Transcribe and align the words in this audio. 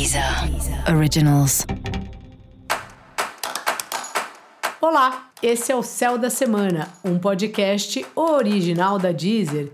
Deezer 0.00 0.24
Originals. 0.96 1.66
Olá, 4.80 5.28
esse 5.42 5.70
é 5.70 5.76
o 5.76 5.82
Céu 5.82 6.16
da 6.16 6.30
Semana, 6.30 6.88
um 7.04 7.18
podcast 7.18 8.06
original 8.16 8.98
da 8.98 9.12
Deezer. 9.12 9.70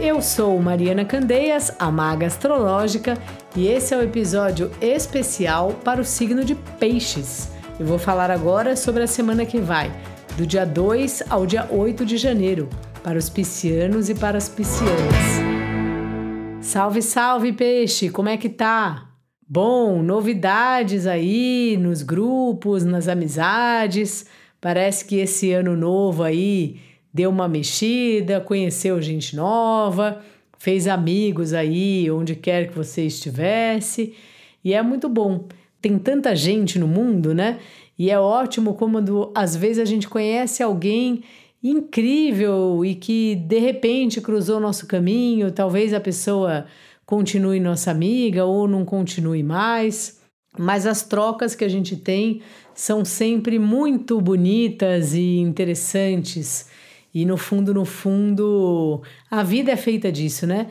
Eu 0.00 0.20
sou 0.20 0.60
Mariana 0.60 1.04
Candeias, 1.04 1.70
a 1.78 1.88
maga 1.88 2.26
astrológica, 2.26 3.16
e 3.54 3.68
esse 3.68 3.94
é 3.94 3.96
o 3.96 4.00
um 4.00 4.02
episódio 4.02 4.72
especial 4.80 5.72
para 5.84 6.00
o 6.00 6.04
signo 6.04 6.44
de 6.44 6.56
Peixes. 6.56 7.50
Eu 7.78 7.86
vou 7.86 7.98
falar 7.98 8.32
agora 8.32 8.74
sobre 8.74 9.04
a 9.04 9.06
semana 9.06 9.46
que 9.46 9.60
vai, 9.60 9.88
do 10.36 10.44
dia 10.44 10.66
2 10.66 11.30
ao 11.30 11.46
dia 11.46 11.68
8 11.70 12.04
de 12.04 12.16
janeiro, 12.16 12.68
para 13.04 13.16
os 13.16 13.28
piscianos 13.28 14.08
e 14.08 14.16
para 14.16 14.36
as 14.36 14.48
piscianas. 14.48 15.43
Salve, 16.64 17.02
salve, 17.02 17.52
peixe! 17.52 18.08
Como 18.08 18.26
é 18.26 18.38
que 18.38 18.48
tá? 18.48 19.10
Bom, 19.46 20.02
novidades 20.02 21.06
aí 21.06 21.76
nos 21.78 22.00
grupos, 22.00 22.82
nas 22.84 23.06
amizades. 23.06 24.24
Parece 24.62 25.04
que 25.04 25.16
esse 25.16 25.52
ano 25.52 25.76
novo 25.76 26.22
aí 26.22 26.80
deu 27.12 27.28
uma 27.28 27.46
mexida, 27.46 28.40
conheceu 28.40 29.00
gente 29.02 29.36
nova, 29.36 30.22
fez 30.58 30.88
amigos 30.88 31.52
aí 31.52 32.10
onde 32.10 32.34
quer 32.34 32.68
que 32.70 32.74
você 32.74 33.04
estivesse. 33.04 34.14
E 34.64 34.72
é 34.72 34.80
muito 34.80 35.06
bom. 35.06 35.46
Tem 35.82 35.98
tanta 35.98 36.34
gente 36.34 36.78
no 36.78 36.88
mundo, 36.88 37.34
né? 37.34 37.58
E 37.96 38.10
é 38.10 38.18
ótimo 38.18 38.72
como 38.72 38.98
às 39.34 39.54
vezes 39.54 39.78
a 39.80 39.84
gente 39.84 40.08
conhece 40.08 40.62
alguém 40.62 41.24
incrível 41.64 42.84
e 42.84 42.94
que 42.94 43.34
de 43.34 43.58
repente 43.58 44.20
cruzou 44.20 44.60
nosso 44.60 44.86
caminho, 44.86 45.50
talvez 45.50 45.94
a 45.94 46.00
pessoa 46.00 46.66
continue 47.06 47.58
nossa 47.58 47.90
amiga 47.90 48.44
ou 48.44 48.68
não 48.68 48.84
continue 48.84 49.42
mais, 49.42 50.20
mas 50.58 50.86
as 50.86 51.02
trocas 51.02 51.54
que 51.54 51.64
a 51.64 51.68
gente 51.68 51.96
tem 51.96 52.42
são 52.74 53.02
sempre 53.02 53.58
muito 53.58 54.20
bonitas 54.20 55.14
e 55.14 55.38
interessantes. 55.38 56.68
E 57.14 57.24
no 57.24 57.36
fundo, 57.36 57.72
no 57.72 57.84
fundo, 57.84 59.00
a 59.30 59.42
vida 59.42 59.70
é 59.70 59.76
feita 59.76 60.12
disso, 60.12 60.46
né? 60.46 60.68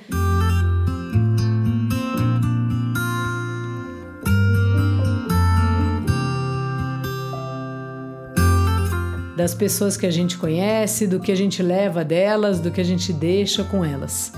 Das 9.36 9.54
pessoas 9.54 9.98
que 9.98 10.06
a 10.06 10.12
gente 10.12 10.38
conhece, 10.38 11.08
do 11.08 11.20
que 11.20 11.32
a 11.32 11.36
gente 11.36 11.64
leva 11.64 12.04
delas, 12.04 12.60
do 12.60 12.72
que 12.72 12.82
a 12.82 12.86
gente 12.86 13.12
deixa 13.12 13.64
com 13.64 13.84
elas. 13.84 14.32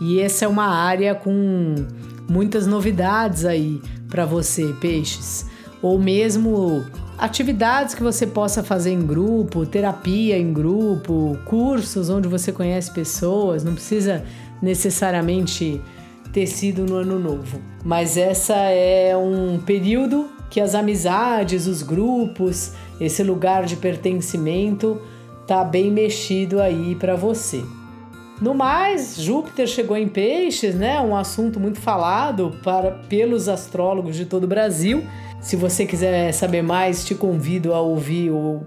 E 0.00 0.20
essa 0.20 0.44
é 0.44 0.48
uma 0.48 0.66
área 0.66 1.14
com 1.14 1.74
muitas 2.28 2.66
novidades 2.66 3.44
aí 3.44 3.80
para 4.08 4.24
você, 4.24 4.74
peixes. 4.80 5.46
Ou 5.82 5.98
mesmo 5.98 6.84
atividades 7.18 7.94
que 7.94 8.02
você 8.02 8.26
possa 8.26 8.62
fazer 8.62 8.90
em 8.92 9.06
grupo, 9.06 9.64
terapia 9.64 10.38
em 10.38 10.52
grupo, 10.52 11.36
cursos 11.44 12.10
onde 12.10 12.28
você 12.28 12.52
conhece 12.52 12.90
pessoas, 12.92 13.64
não 13.64 13.74
precisa 13.74 14.22
necessariamente 14.60 15.80
ter 16.36 16.46
sido 16.46 16.84
no 16.84 16.96
ano 16.96 17.18
novo. 17.18 17.62
Mas 17.82 18.18
essa 18.18 18.54
é 18.54 19.16
um 19.16 19.58
período 19.58 20.28
que 20.50 20.60
as 20.60 20.74
amizades, 20.74 21.66
os 21.66 21.82
grupos, 21.82 22.72
esse 23.00 23.22
lugar 23.22 23.64
de 23.64 23.74
pertencimento 23.74 25.00
tá 25.46 25.64
bem 25.64 25.90
mexido 25.90 26.60
aí 26.60 26.94
para 26.94 27.16
você. 27.16 27.64
No 28.38 28.52
mais, 28.52 29.16
Júpiter 29.18 29.66
chegou 29.66 29.96
em 29.96 30.06
Peixes, 30.08 30.74
né? 30.74 31.00
Um 31.00 31.16
assunto 31.16 31.58
muito 31.58 31.80
falado 31.80 32.54
para 32.62 32.90
pelos 32.90 33.48
astrólogos 33.48 34.14
de 34.14 34.26
todo 34.26 34.44
o 34.44 34.46
Brasil. 34.46 35.02
Se 35.40 35.56
você 35.56 35.86
quiser 35.86 36.32
saber 36.32 36.60
mais, 36.60 37.02
te 37.02 37.14
convido 37.14 37.72
a 37.72 37.80
ouvir 37.80 38.30
o 38.30 38.60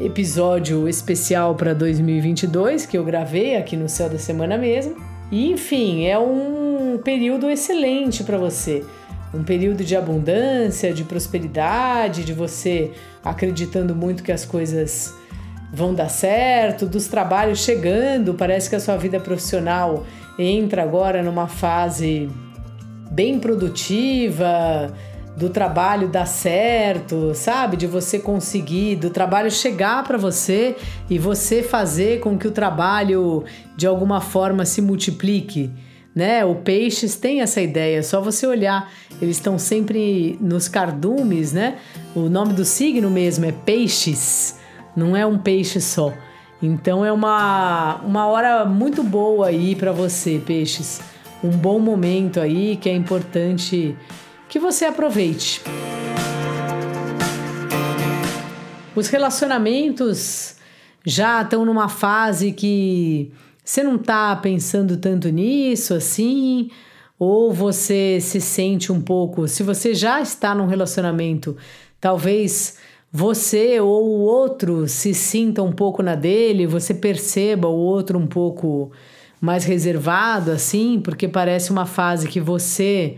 episódio 0.00 0.88
especial 0.88 1.54
para 1.54 1.74
2022 1.74 2.86
que 2.86 2.98
eu 2.98 3.04
gravei 3.04 3.54
aqui 3.54 3.76
no 3.76 3.88
Céu 3.88 4.08
da 4.08 4.18
Semana 4.18 4.58
mesmo. 4.58 5.13
E 5.30 5.50
enfim, 5.50 6.06
é 6.06 6.18
um 6.18 6.98
período 7.02 7.50
excelente 7.50 8.22
para 8.24 8.38
você. 8.38 8.84
Um 9.32 9.42
período 9.42 9.82
de 9.84 9.96
abundância, 9.96 10.92
de 10.92 11.04
prosperidade, 11.04 12.24
de 12.24 12.32
você 12.32 12.92
acreditando 13.24 13.94
muito 13.94 14.22
que 14.22 14.30
as 14.30 14.44
coisas 14.44 15.14
vão 15.72 15.92
dar 15.92 16.08
certo, 16.08 16.86
dos 16.86 17.08
trabalhos 17.08 17.58
chegando, 17.58 18.34
parece 18.34 18.70
que 18.70 18.76
a 18.76 18.80
sua 18.80 18.96
vida 18.96 19.18
profissional 19.18 20.06
entra 20.38 20.82
agora 20.82 21.20
numa 21.20 21.48
fase 21.48 22.30
bem 23.10 23.40
produtiva, 23.40 24.94
do 25.36 25.48
trabalho 25.48 26.08
dar 26.08 26.26
certo, 26.26 27.34
sabe? 27.34 27.76
De 27.76 27.86
você 27.86 28.18
conseguir, 28.18 28.96
do 28.96 29.10
trabalho 29.10 29.50
chegar 29.50 30.04
para 30.04 30.16
você 30.16 30.76
e 31.10 31.18
você 31.18 31.62
fazer 31.62 32.20
com 32.20 32.38
que 32.38 32.46
o 32.46 32.52
trabalho 32.52 33.44
de 33.76 33.86
alguma 33.86 34.20
forma 34.20 34.64
se 34.64 34.80
multiplique 34.80 35.72
né? 36.14 36.44
O 36.44 36.54
peixes 36.54 37.16
tem 37.16 37.40
essa 37.40 37.60
ideia, 37.60 38.02
só 38.02 38.20
você 38.20 38.46
olhar, 38.46 38.90
eles 39.20 39.36
estão 39.36 39.58
sempre 39.58 40.38
nos 40.40 40.68
cardumes, 40.68 41.52
né? 41.52 41.78
O 42.14 42.28
nome 42.28 42.52
do 42.52 42.64
signo 42.64 43.10
mesmo 43.10 43.44
é 43.44 43.52
peixes, 43.52 44.58
não 44.96 45.16
é 45.16 45.26
um 45.26 45.36
peixe 45.36 45.80
só. 45.80 46.12
Então 46.62 47.04
é 47.04 47.12
uma, 47.12 47.96
uma 48.04 48.26
hora 48.26 48.64
muito 48.64 49.02
boa 49.02 49.48
aí 49.48 49.74
para 49.74 49.90
você, 49.90 50.40
peixes. 50.44 51.00
Um 51.42 51.50
bom 51.50 51.78
momento 51.78 52.40
aí 52.40 52.76
que 52.76 52.88
é 52.88 52.94
importante 52.94 53.94
que 54.48 54.58
você 54.58 54.84
aproveite. 54.84 55.62
Os 58.94 59.08
relacionamentos 59.08 60.56
já 61.04 61.42
estão 61.42 61.64
numa 61.64 61.88
fase 61.88 62.52
que 62.52 63.32
você 63.64 63.82
não 63.82 63.96
está 63.96 64.34
pensando 64.36 64.96
tanto 64.96 65.28
nisso 65.28 65.94
assim? 65.94 66.70
Ou 67.18 67.52
você 67.52 68.18
se 68.20 68.40
sente 68.40 68.92
um 68.92 69.00
pouco. 69.00 69.48
Se 69.48 69.62
você 69.62 69.94
já 69.94 70.20
está 70.20 70.54
num 70.54 70.66
relacionamento, 70.66 71.56
talvez 72.00 72.78
você 73.10 73.80
ou 73.80 74.04
o 74.04 74.20
outro 74.22 74.88
se 74.88 75.14
sinta 75.14 75.62
um 75.62 75.72
pouco 75.72 76.02
na 76.02 76.14
dele, 76.14 76.66
você 76.66 76.92
perceba 76.92 77.68
o 77.68 77.76
outro 77.76 78.18
um 78.18 78.26
pouco 78.26 78.90
mais 79.40 79.64
reservado, 79.64 80.50
assim, 80.50 81.00
porque 81.00 81.28
parece 81.28 81.70
uma 81.70 81.86
fase 81.86 82.26
que 82.26 82.40
você 82.40 83.16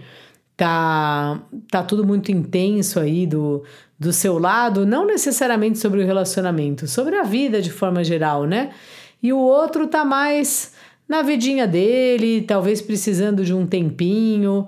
tá, 0.56 1.40
tá 1.70 1.82
tudo 1.82 2.06
muito 2.06 2.32
intenso 2.32 2.98
aí 2.98 3.26
do, 3.26 3.62
do 3.98 4.12
seu 4.12 4.38
lado, 4.38 4.86
não 4.86 5.06
necessariamente 5.06 5.78
sobre 5.78 6.02
o 6.02 6.06
relacionamento, 6.06 6.86
sobre 6.86 7.16
a 7.16 7.22
vida 7.22 7.60
de 7.60 7.70
forma 7.70 8.02
geral, 8.02 8.44
né? 8.44 8.70
e 9.22 9.32
o 9.32 9.38
outro 9.38 9.86
tá 9.86 10.04
mais 10.04 10.72
na 11.08 11.22
vidinha 11.22 11.66
dele, 11.66 12.42
talvez 12.42 12.80
precisando 12.80 13.44
de 13.44 13.54
um 13.54 13.66
tempinho, 13.66 14.66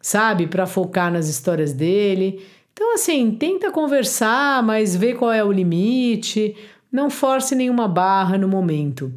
sabe, 0.00 0.46
para 0.46 0.66
focar 0.66 1.12
nas 1.12 1.28
histórias 1.28 1.72
dele. 1.72 2.42
Então, 2.72 2.94
assim, 2.94 3.30
tenta 3.32 3.70
conversar, 3.70 4.62
mas 4.62 4.94
vê 4.94 5.14
qual 5.14 5.32
é 5.32 5.42
o 5.42 5.52
limite, 5.52 6.54
não 6.92 7.10
force 7.10 7.54
nenhuma 7.54 7.88
barra 7.88 8.38
no 8.38 8.48
momento. 8.48 9.12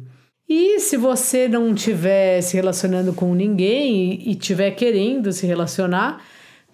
E 0.54 0.80
se 0.80 0.98
você 0.98 1.48
não 1.48 1.72
estiver 1.72 2.42
se 2.42 2.56
relacionando 2.56 3.14
com 3.14 3.34
ninguém 3.34 4.20
e 4.22 4.32
estiver 4.32 4.72
querendo 4.72 5.32
se 5.32 5.46
relacionar, 5.46 6.22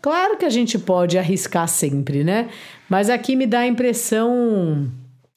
claro 0.03 0.37
que 0.37 0.44
a 0.44 0.50
gente 0.50 0.77
pode 0.77 1.16
arriscar 1.16 1.69
sempre, 1.69 2.25
né? 2.25 2.49
Mas 2.88 3.09
aqui 3.09 3.37
me 3.37 3.47
dá 3.47 3.61
a 3.61 3.69
impressão 3.69 4.91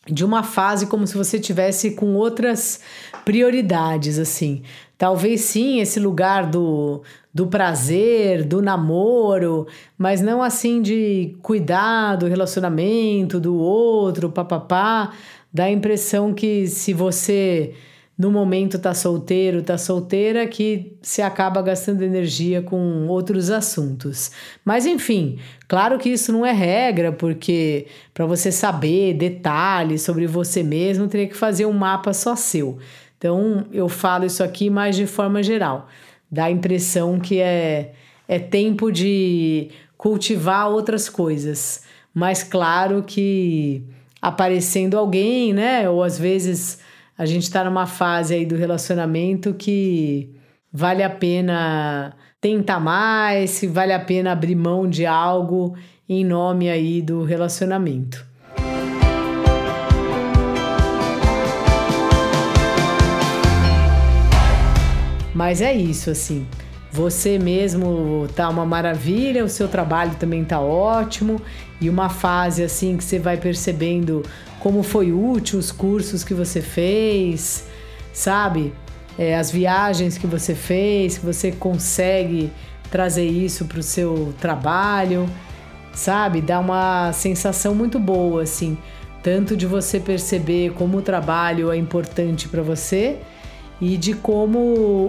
de 0.07 0.25
uma 0.25 0.41
fase 0.41 0.87
como 0.87 1.05
se 1.05 1.15
você 1.15 1.39
tivesse 1.39 1.91
com 1.91 2.15
outras 2.15 2.81
prioridades 3.23 4.17
assim. 4.17 4.63
Talvez 4.97 5.41
sim 5.41 5.79
esse 5.79 5.99
lugar 5.99 6.47
do, 6.49 7.03
do 7.31 7.45
prazer, 7.45 8.43
do 8.43 8.59
namoro, 8.59 9.67
mas 9.95 10.19
não 10.19 10.41
assim 10.41 10.81
de 10.81 11.37
cuidar 11.43 12.15
do 12.15 12.25
relacionamento 12.25 13.39
do 13.39 13.55
outro, 13.55 14.31
papapá. 14.31 15.13
Dá 15.53 15.65
a 15.65 15.71
impressão 15.71 16.33
que 16.33 16.65
se 16.65 16.91
você 16.91 17.75
no 18.21 18.29
momento 18.29 18.77
tá 18.77 18.93
solteiro, 18.93 19.63
tá 19.63 19.79
solteira, 19.79 20.45
que 20.45 20.95
se 21.01 21.23
acaba 21.23 21.59
gastando 21.59 22.03
energia 22.03 22.61
com 22.61 23.07
outros 23.07 23.49
assuntos. 23.49 24.29
Mas 24.63 24.85
enfim, 24.85 25.39
claro 25.67 25.97
que 25.97 26.07
isso 26.07 26.31
não 26.31 26.45
é 26.45 26.51
regra, 26.51 27.11
porque 27.11 27.87
para 28.13 28.27
você 28.27 28.51
saber 28.51 29.15
detalhes 29.15 30.03
sobre 30.03 30.27
você 30.27 30.61
mesmo, 30.61 31.07
teria 31.07 31.25
que 31.25 31.35
fazer 31.35 31.65
um 31.65 31.73
mapa 31.73 32.13
só 32.13 32.35
seu. 32.35 32.77
Então, 33.17 33.65
eu 33.73 33.89
falo 33.89 34.23
isso 34.25 34.43
aqui 34.43 34.69
mais 34.69 34.95
de 34.95 35.07
forma 35.07 35.41
geral. 35.41 35.87
Dá 36.29 36.45
a 36.45 36.51
impressão 36.51 37.19
que 37.19 37.39
é, 37.39 37.93
é 38.27 38.37
tempo 38.37 38.91
de 38.91 39.69
cultivar 39.97 40.69
outras 40.69 41.09
coisas. 41.09 41.81
Mas 42.13 42.43
claro 42.43 43.01
que 43.01 43.83
aparecendo 44.21 44.95
alguém, 44.95 45.53
né? 45.53 45.89
Ou 45.89 46.03
às 46.03 46.19
vezes 46.19 46.79
a 47.21 47.25
gente 47.27 47.43
está 47.43 47.63
numa 47.63 47.85
fase 47.85 48.33
aí 48.33 48.47
do 48.47 48.55
relacionamento 48.55 49.53
que 49.53 50.31
vale 50.73 51.03
a 51.03 51.09
pena 51.09 52.15
tentar 52.41 52.79
mais, 52.79 53.51
se 53.51 53.67
vale 53.67 53.93
a 53.93 53.99
pena 53.99 54.31
abrir 54.31 54.55
mão 54.55 54.89
de 54.89 55.05
algo 55.05 55.75
em 56.09 56.25
nome 56.25 56.67
aí 56.67 56.99
do 56.99 57.23
relacionamento. 57.23 58.25
Mas 65.35 65.61
é 65.61 65.71
isso, 65.71 66.09
assim. 66.09 66.47
Você 66.91 67.37
mesmo 67.37 68.27
tá 68.35 68.49
uma 68.49 68.65
maravilha, 68.65 69.45
o 69.45 69.49
seu 69.49 69.67
trabalho 69.67 70.15
também 70.15 70.43
tá 70.43 70.59
ótimo 70.59 71.39
e 71.79 71.87
uma 71.87 72.09
fase 72.09 72.63
assim 72.63 72.97
que 72.97 73.03
você 73.03 73.19
vai 73.19 73.37
percebendo 73.37 74.23
como 74.61 74.83
foi 74.83 75.11
útil 75.11 75.57
os 75.57 75.71
cursos 75.71 76.23
que 76.23 76.33
você 76.33 76.61
fez, 76.61 77.65
sabe? 78.13 78.71
É, 79.17 79.35
as 79.35 79.51
viagens 79.51 80.17
que 80.17 80.27
você 80.27 80.53
fez, 80.53 81.17
que 81.17 81.25
você 81.25 81.51
consegue 81.51 82.51
trazer 82.91 83.25
isso 83.25 83.65
para 83.65 83.79
o 83.79 83.83
seu 83.83 84.33
trabalho, 84.39 85.27
sabe? 85.93 86.41
Dá 86.41 86.59
uma 86.59 87.11
sensação 87.11 87.73
muito 87.73 87.99
boa, 87.99 88.43
assim, 88.43 88.77
tanto 89.23 89.57
de 89.57 89.65
você 89.65 89.99
perceber 89.99 90.73
como 90.73 90.99
o 90.99 91.01
trabalho 91.01 91.71
é 91.71 91.77
importante 91.77 92.47
para 92.47 92.61
você 92.61 93.17
e 93.81 93.97
de 93.97 94.13
como 94.13 94.59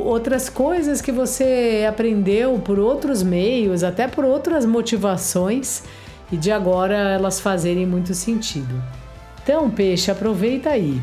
outras 0.03 0.49
coisas 0.49 1.03
que 1.03 1.13
você 1.13 1.87
aprendeu 1.87 2.59
por 2.59 2.79
outros 2.79 3.23
meios, 3.23 3.85
até 3.85 4.09
por 4.09 4.25
outras 4.25 4.65
motivações, 4.65 5.83
e 6.31 6.39
de 6.39 6.51
agora 6.51 6.95
elas 6.95 7.39
fazerem 7.39 7.85
muito 7.85 8.15
sentido. 8.15 9.02
Então, 9.43 9.69
peixe, 9.69 10.11
aproveita 10.11 10.71
aí. 10.71 11.01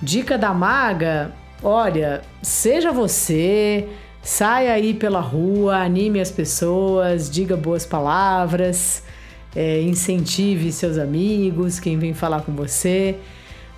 Dica 0.00 0.38
da 0.38 0.54
maga: 0.54 1.32
olha, 1.62 2.22
seja 2.42 2.92
você, 2.92 3.88
saia 4.22 4.72
aí 4.72 4.94
pela 4.94 5.20
rua, 5.20 5.76
anime 5.76 6.20
as 6.20 6.30
pessoas, 6.30 7.30
diga 7.30 7.56
boas 7.56 7.84
palavras, 7.84 9.02
é, 9.54 9.80
incentive 9.82 10.70
seus 10.70 10.98
amigos, 10.98 11.80
quem 11.80 11.98
vem 11.98 12.14
falar 12.14 12.42
com 12.42 12.52
você. 12.52 13.16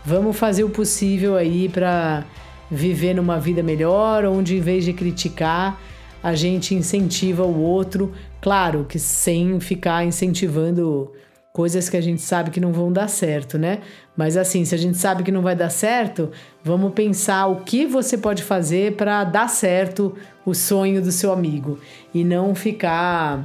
Vamos 0.05 0.37
fazer 0.37 0.65
o 0.65 0.71
possível 0.71 1.37
aí 1.37 1.69
para 1.69 2.25
viver 2.71 3.15
numa 3.15 3.39
vida 3.39 3.63
melhor, 3.63 4.25
onde 4.25 4.57
em 4.57 4.61
vez 4.61 4.85
de 4.85 4.93
criticar, 4.93 5.81
a 6.23 6.35
gente 6.35 6.75
incentiva 6.75 7.45
o 7.45 7.61
outro, 7.61 8.13
claro 8.41 8.85
que 8.89 8.99
sem 8.99 9.59
ficar 9.61 10.05
incentivando 10.05 11.13
coisas 11.59 11.89
que 11.89 11.97
a 11.97 12.01
gente 12.01 12.23
sabe 12.23 12.53
que 12.53 12.61
não 12.61 12.73
vão 12.73 12.93
dar 12.93 13.09
certo, 13.09 13.59
né? 13.59 13.81
Mas 14.17 14.37
assim, 14.37 14.65
se 14.65 14.77
a 14.77 14.79
gente 14.79 14.97
sabe 14.97 15.25
que 15.25 15.33
não 15.33 15.43
vai 15.43 15.57
dar 15.57 15.71
certo, 15.71 16.31
vamos 16.63 16.93
pensar 16.93 17.49
o 17.49 17.65
que 17.65 17.85
você 17.85 18.17
pode 18.17 18.45
fazer 18.45 18.95
para 18.95 19.25
dar 19.25 19.49
certo 19.49 20.15
o 20.47 20.55
sonho 20.55 21.03
do 21.03 21.11
seu 21.11 21.33
amigo 21.33 21.81
e 22.15 22.23
não 22.23 22.55
ficar 22.55 23.45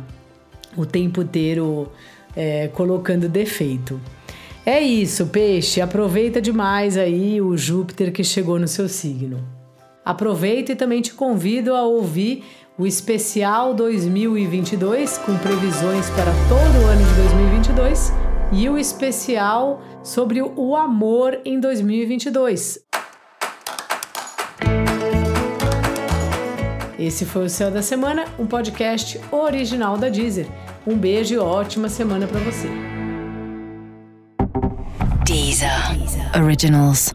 o 0.77 0.85
tempo 0.85 1.23
inteiro 1.23 1.91
é, 2.35 2.67
colocando 2.67 3.27
defeito. 3.27 3.99
É 4.63 4.79
isso, 4.79 5.25
peixe. 5.25 5.81
Aproveita 5.81 6.39
demais 6.39 6.97
aí 6.97 7.41
o 7.41 7.57
Júpiter 7.57 8.13
que 8.13 8.23
chegou 8.23 8.59
no 8.59 8.67
seu 8.67 8.87
signo. 8.87 9.43
Aproveita 10.05 10.73
e 10.73 10.75
também 10.75 11.01
te 11.01 11.15
convido 11.15 11.73
a 11.73 11.81
ouvir 11.81 12.43
o 12.77 12.87
especial 12.87 13.73
2022 13.73 15.17
com 15.19 15.37
previsões 15.37 16.09
para 16.09 16.31
todo 16.49 16.83
o 16.83 16.87
ano 16.87 17.05
de 17.05 17.13
2022 17.15 18.13
e 18.51 18.69
o 18.69 18.77
especial 18.77 19.81
sobre 20.03 20.41
o 20.41 20.75
amor 20.75 21.39
em 21.45 21.59
2022. 21.59 22.79
Esse 26.97 27.25
foi 27.25 27.45
o 27.45 27.49
Céu 27.49 27.69
da 27.69 27.81
Semana, 27.81 28.25
um 28.39 28.45
podcast 28.45 29.19
original 29.31 29.97
da 29.97 30.09
Deezer. 30.09 30.47
Um 30.85 30.97
beijo 30.97 31.35
e 31.35 31.37
ótima 31.37 31.89
semana 31.89 32.27
para 32.27 32.39
você. 32.39 32.67
Deezer. 35.25 35.69
Originals. 36.35 37.13